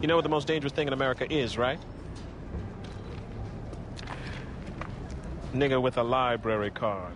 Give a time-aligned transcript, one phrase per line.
[0.00, 1.78] You know what the most dangerous thing in America is, right?
[5.52, 7.12] Nigga with a library card.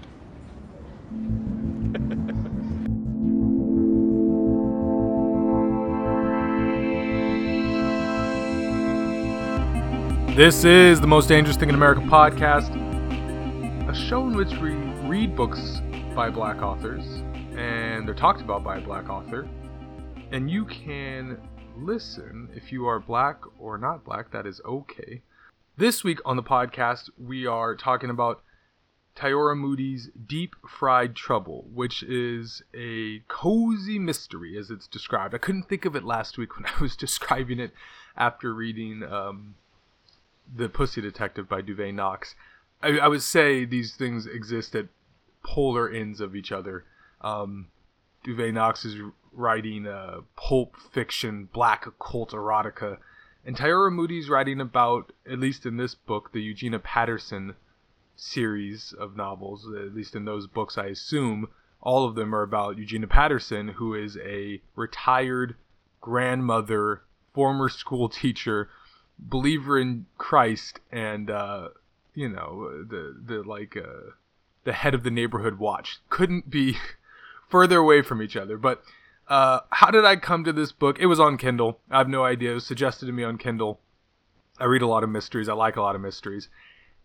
[10.34, 12.74] This is the Most Dangerous Thing in America podcast,
[13.88, 14.70] a show in which we
[15.08, 15.80] read books
[16.16, 17.04] by black authors,
[17.56, 19.48] and they're talked about by a black author,
[20.32, 21.38] and you can
[21.76, 25.22] listen if you are black or not black, that is okay.
[25.76, 28.42] This week on the podcast, we are talking about
[29.16, 35.34] Tyora Moody's Deep Fried Trouble, which is a cozy mystery as it's described.
[35.34, 37.72] I couldn't think of it last week when I was describing it
[38.16, 39.02] after reading.
[39.02, 39.56] Um,
[40.52, 42.34] the Pussy Detective by Duvet Knox.
[42.82, 44.86] I, I would say these things exist at
[45.42, 46.84] polar ends of each other.
[47.20, 47.68] Um,
[48.24, 48.96] Duvet Knox is
[49.34, 52.98] writing uh, pulp fiction, black occult erotica,
[53.44, 57.54] and Tyora Moody's writing about, at least in this book, the Eugenia Patterson
[58.16, 59.66] series of novels.
[59.66, 61.48] At least in those books, I assume
[61.80, 65.56] all of them are about Eugenia Patterson, who is a retired
[66.00, 67.02] grandmother,
[67.34, 68.70] former school teacher
[69.18, 71.68] believer in Christ and uh,
[72.14, 74.12] you know the the like uh,
[74.64, 76.76] the head of the neighborhood watch couldn't be
[77.48, 78.56] further away from each other.
[78.56, 78.82] But
[79.28, 80.98] uh, how did I come to this book?
[80.98, 81.80] It was on Kindle.
[81.90, 82.52] I have no idea.
[82.52, 83.80] It was suggested to me on Kindle.
[84.58, 85.48] I read a lot of mysteries.
[85.48, 86.48] I like a lot of mysteries.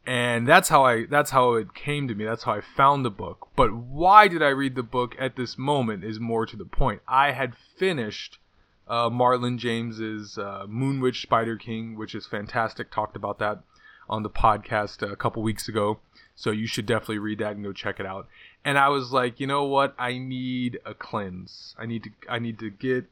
[0.05, 2.25] And that's how I that's how it came to me.
[2.25, 3.49] That's how I found the book.
[3.55, 7.01] But why did I read the book at this moment is more to the point.
[7.07, 8.39] I had finished
[8.87, 12.91] uh, Marlon James's uh, Moon Witch Spider King, which is fantastic.
[12.91, 13.59] Talked about that
[14.09, 15.99] on the podcast a couple weeks ago.
[16.39, 18.29] So you should definitely read that and go check it out.
[18.63, 19.93] And I was like, you know what?
[19.99, 21.75] I need a cleanse.
[21.77, 23.07] I need to I need to get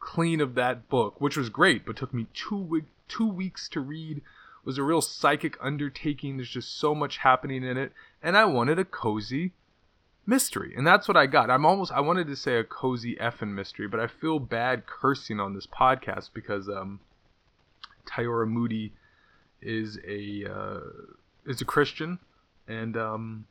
[0.00, 3.80] clean of that book, which was great, but took me two week, two weeks to
[3.80, 4.16] read.
[4.16, 4.24] It
[4.64, 6.38] was a real psychic undertaking.
[6.38, 9.52] There's just so much happening in it, and I wanted a cozy
[10.24, 10.72] mystery.
[10.74, 11.50] And that's what I got.
[11.50, 15.38] I'm almost I wanted to say a cozy effing mystery, but I feel bad cursing
[15.38, 17.00] on this podcast because um
[18.06, 18.94] Tyora Moody
[19.60, 20.80] is a uh,
[21.46, 22.18] is a Christian
[22.68, 23.46] and um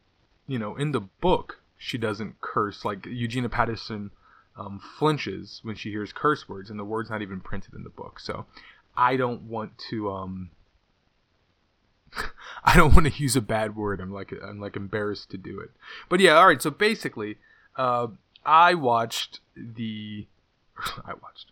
[0.47, 4.11] you know, in the book she doesn't curse like Eugenia Patterson
[4.57, 7.89] um, flinches when she hears curse words and the word's not even printed in the
[7.89, 8.19] book.
[8.19, 8.45] So
[8.95, 10.51] I don't want to um
[12.63, 13.99] I don't want to use a bad word.
[13.99, 15.71] I'm like I'm like embarrassed to do it.
[16.09, 16.61] But yeah, all right.
[16.61, 17.37] So basically,
[17.75, 18.07] uh,
[18.45, 20.27] I watched the
[21.05, 21.51] I watched.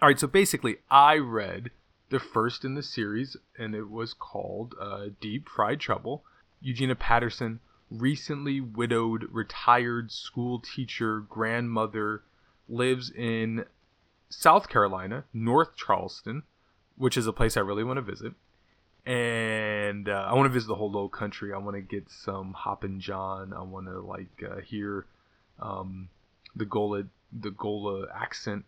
[0.00, 0.18] All right.
[0.18, 1.70] So basically, I read
[2.10, 6.24] the first in the series, and it was called uh, Deep Fried Trouble.
[6.60, 7.60] Eugenia Patterson,
[7.90, 12.22] recently widowed, retired school teacher, grandmother,
[12.68, 13.64] lives in
[14.28, 16.42] South Carolina, North Charleston,
[16.96, 18.34] which is a place I really want to visit
[19.08, 21.54] and uh, I want to visit the whole Low Country.
[21.54, 23.54] I want to get some Hoppin' John.
[23.54, 25.06] I want to like uh, hear
[25.60, 26.10] um,
[26.54, 28.66] the Gullah the Gullah accent.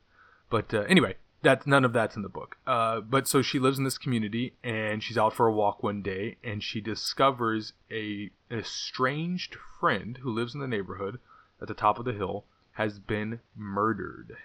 [0.48, 2.56] But uh, anyway, that none of that's in the book.
[2.66, 6.02] Uh, but so she lives in this community, and she's out for a walk one
[6.02, 11.18] day, and she discovers a an estranged friend who lives in the neighborhood
[11.62, 14.36] at the top of the hill has been murdered.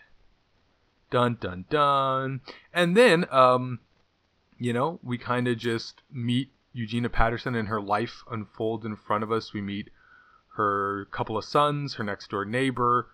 [1.10, 2.42] Dun dun dun.
[2.74, 3.80] And then um,
[4.58, 9.24] you know, we kind of just meet Eugenia Patterson and her life unfolds in front
[9.24, 9.54] of us.
[9.54, 9.90] We meet
[10.56, 13.08] her couple of sons, her next door neighbor,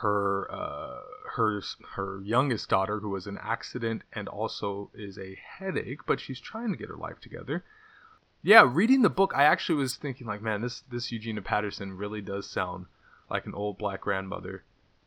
[0.00, 1.00] her uh,
[1.36, 1.62] her
[1.94, 6.70] her youngest daughter who was an accident and also is a headache, but she's trying
[6.70, 7.64] to get her life together.
[8.42, 12.20] Yeah, reading the book, I actually was thinking like, man, this this Eugenia Patterson really
[12.20, 12.86] does sound
[13.28, 14.64] like an old black grandmother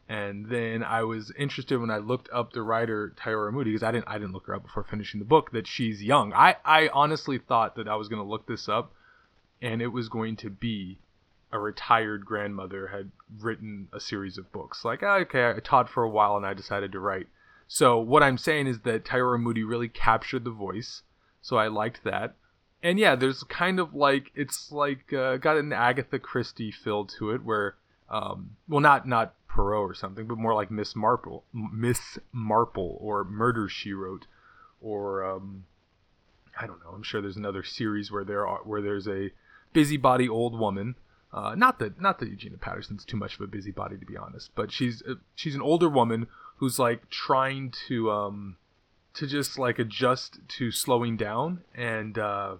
[0.09, 3.91] and then I was interested when I looked up the writer Tyora Moody because I
[3.91, 6.33] didn't I didn't look her up before finishing the book that she's young.
[6.33, 8.93] I I honestly thought that I was to look this up
[9.61, 10.99] and it was going to be
[11.53, 14.83] a retired grandmother had written a series of books.
[14.83, 17.27] Like, oh, okay, I taught for a while and I decided to write.
[17.67, 21.03] So what I'm saying is that Tyora Moody really captured the voice.
[21.41, 22.35] So I liked that.
[22.81, 27.31] And yeah, there's kind of like it's like uh, got an Agatha Christie feel to
[27.31, 27.75] it where
[28.09, 33.23] um, well not not Poirot or something, but more like Miss Marple, Miss Marple, or
[33.23, 34.25] Murder She Wrote,
[34.81, 35.65] or um,
[36.59, 36.91] I don't know.
[36.93, 39.31] I'm sure there's another series where there are where there's a
[39.71, 40.95] busybody old woman.
[41.33, 44.51] Uh, not that not that Eugenia Patterson's too much of a busybody to be honest,
[44.55, 46.27] but she's uh, she's an older woman
[46.57, 48.57] who's like trying to um
[49.15, 52.55] to just like adjust to slowing down and uh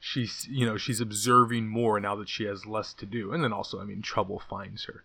[0.00, 3.52] she's you know she's observing more now that she has less to do and then
[3.52, 5.02] also i mean trouble finds her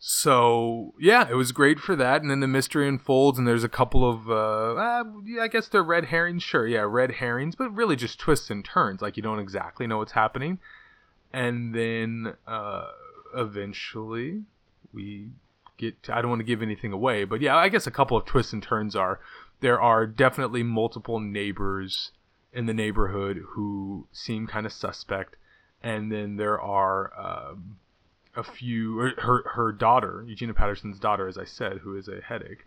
[0.00, 2.22] so yeah, it was great for that.
[2.22, 5.04] And then the mystery unfolds, and there's a couple of, uh, uh,
[5.40, 6.42] I guess they're red herrings.
[6.42, 9.02] Sure, yeah, red herrings, but really just twists and turns.
[9.02, 10.60] Like you don't exactly know what's happening.
[11.32, 12.88] And then uh,
[13.34, 14.42] eventually
[14.92, 15.28] we
[15.76, 16.02] get.
[16.04, 18.24] To, I don't want to give anything away, but yeah, I guess a couple of
[18.24, 19.20] twists and turns are
[19.60, 22.12] there are definitely multiple neighbors
[22.52, 25.36] in the neighborhood who seem kind of suspect,
[25.82, 27.12] and then there are.
[27.18, 27.78] Um,
[28.36, 32.66] a few her her daughter Eugenia Patterson's daughter as I said who is a headache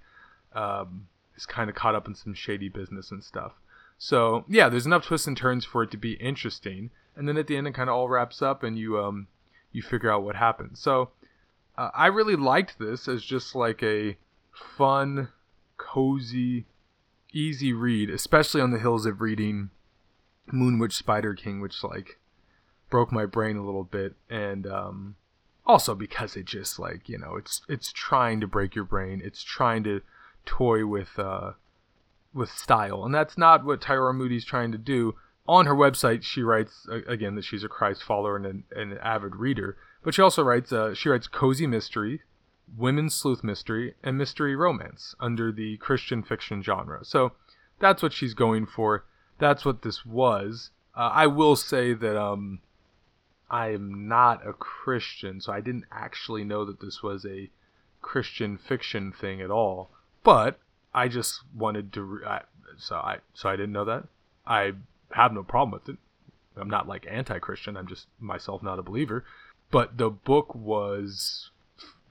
[0.53, 3.53] um, is kind of caught up in some shady business and stuff
[3.97, 7.47] so yeah there's enough twists and turns for it to be interesting and then at
[7.47, 9.27] the end it kind of all wraps up and you um
[9.71, 10.77] you figure out what happened.
[10.77, 11.11] So
[11.77, 14.17] uh, I really liked this as just like a
[14.51, 15.29] fun
[15.77, 16.65] cozy
[17.33, 19.69] easy read especially on the hills of reading
[20.51, 22.19] Moonwitch Spider King which like
[22.89, 24.15] broke my brain a little bit.
[24.29, 25.15] And um
[25.65, 29.21] also because it just like you know it's it's trying to break your brain.
[29.23, 30.01] It's trying to
[30.45, 31.53] toy with uh
[32.33, 33.03] with style.
[33.03, 35.15] And that's not what Tyora Moody's trying to do
[35.47, 39.35] on her website she writes again that she's a Christ follower and an, an avid
[39.35, 42.21] reader but she also writes uh, she writes cozy mystery
[42.77, 47.33] women's sleuth mystery and mystery romance under the Christian fiction genre so
[47.79, 49.05] that's what she's going for
[49.39, 52.59] that's what this was uh, I will say that um
[53.51, 57.49] I am not a Christian, so I didn't actually know that this was a
[58.01, 59.91] Christian fiction thing at all.
[60.23, 60.57] But
[60.93, 62.41] I just wanted to, re- I,
[62.77, 64.05] so I so I didn't know that.
[64.47, 64.71] I
[65.13, 65.97] have no problem with it.
[66.57, 67.77] I'm not like anti-Christian.
[67.77, 69.23] I'm just myself not a believer.
[69.71, 71.49] But the book was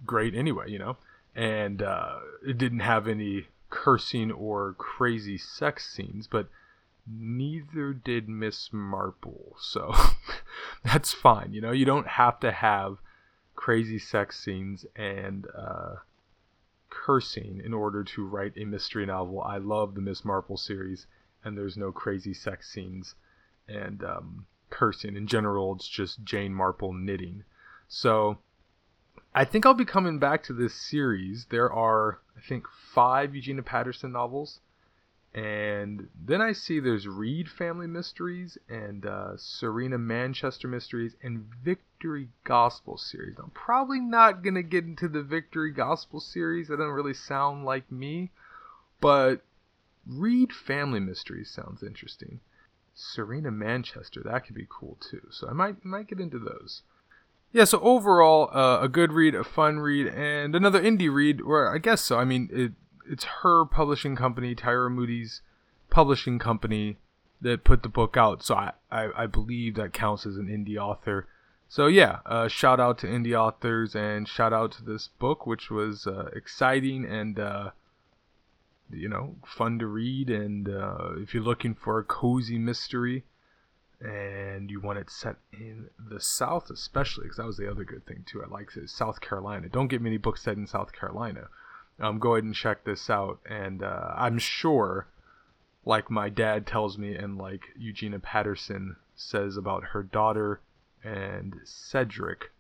[0.07, 0.97] great anyway, you know,
[1.35, 6.49] and uh, it didn't have any cursing or crazy sex scenes, but
[7.07, 9.57] neither did Miss Marple.
[9.61, 9.95] So
[10.85, 11.53] that's fine.
[11.53, 12.99] You know, you don't have to have
[13.55, 15.97] crazy sex scenes and uh,
[16.89, 19.43] cursing in order to write a mystery novel.
[19.43, 21.07] I love the Miss Marple series,
[21.45, 23.15] and there's no crazy sex scenes
[23.69, 25.17] and um, cursing.
[25.17, 27.45] In general, it's just Jane Marple knitting.
[27.89, 28.39] So
[29.35, 31.47] I think I'll be coming back to this series.
[31.51, 34.61] There are, I think, five Eugenia Patterson novels
[35.33, 42.29] and then I see there's Reed Family Mysteries and uh, Serena Manchester Mysteries and Victory
[42.43, 43.37] Gospel Series.
[43.39, 46.67] I'm probably not going to get into the Victory Gospel Series.
[46.67, 48.31] That doesn't really sound like me.
[49.01, 49.43] But
[50.11, 52.41] Reed Family Mysteries sounds interesting.
[52.95, 55.23] Serena Manchester, that could be cool too.
[55.31, 56.83] So I might might get into those.
[57.53, 61.45] Yeah, so overall, uh, a good read, a fun read, and another indie read.
[61.45, 62.19] Where I guess so.
[62.19, 62.73] I mean, it
[63.11, 65.43] it's her publishing company, Tyora Moody's
[65.91, 66.99] publishing company,
[67.41, 68.43] that put the book out.
[68.43, 71.27] So I, I, I believe that counts as an indie author.
[71.69, 75.71] So yeah, uh, shout out to indie authors and shout out to this book, which
[75.71, 77.71] was uh, exciting and uh,
[78.93, 80.31] you know fun to read.
[80.31, 83.25] And uh, if you're looking for a cozy mystery
[84.01, 88.07] and you want it set in the South, especially because that was the other good
[88.07, 88.43] thing too.
[88.43, 89.69] I like South Carolina.
[89.69, 91.49] Don't get many books set in South Carolina
[92.01, 93.39] um, go ahead and check this out.
[93.49, 95.07] And uh, I'm sure,
[95.85, 100.61] like my dad tells me, and like Eugenia Patterson says about her daughter
[101.05, 102.51] and Cedric,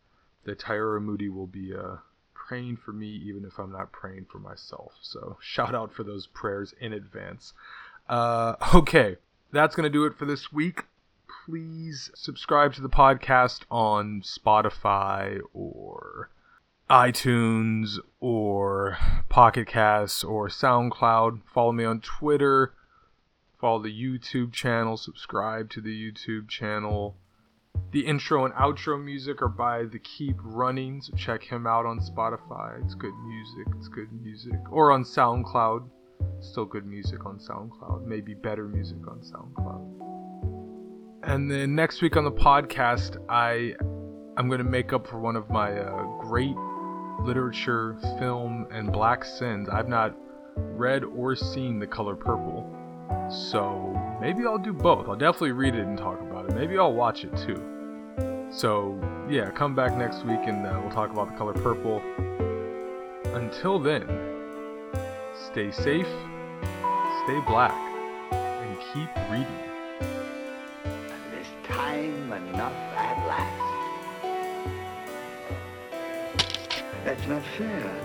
[0.45, 1.97] that Tyora Moody will be uh,
[2.51, 4.95] praying for me even if I'm not praying for myself.
[5.03, 7.53] So shout out for those prayers in advance.
[8.09, 9.19] Uh, okay,
[9.53, 10.87] that's going to do it for this week.
[11.47, 16.31] Please subscribe to the podcast on Spotify or
[16.91, 21.43] iTunes or Pocket Casts or SoundCloud.
[21.55, 22.75] Follow me on Twitter.
[23.61, 24.97] Follow the YouTube channel.
[24.97, 27.15] Subscribe to the YouTube channel.
[27.93, 31.99] The intro and outro music are by The Keep Running, so check him out on
[31.99, 32.81] Spotify.
[32.85, 33.67] It's good music.
[33.77, 34.61] It's good music.
[34.71, 35.89] Or on SoundCloud.
[36.39, 38.07] Still good music on SoundCloud.
[38.07, 39.91] Maybe better music on SoundCloud.
[41.25, 43.75] And then next week on the podcast, I
[44.37, 46.55] I'm gonna make up for one of my uh, great
[47.25, 50.17] literature, film, and black sins, I've not
[50.57, 52.71] read or seen The Color Purple.
[53.29, 55.09] So maybe I'll do both.
[55.09, 56.55] I'll definitely read it and talk about it.
[56.55, 57.80] Maybe I'll watch it too.
[58.51, 62.03] So yeah, come back next week and uh, we'll talk about The Color Purple.
[63.33, 64.05] Until then,
[65.53, 66.09] stay safe,
[67.25, 67.73] stay black,
[68.33, 69.47] and keep reading.
[71.31, 73.71] This time enough at last.
[77.05, 78.01] That's not fair.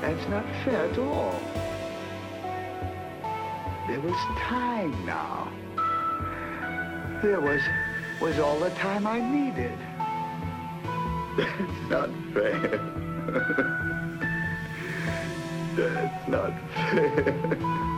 [0.00, 1.40] That's not fair at all.
[3.86, 5.48] There was time now.
[7.22, 7.62] There was
[8.20, 9.78] was all the time I needed.
[11.36, 12.80] That's not fair.
[15.76, 17.95] That's not fair.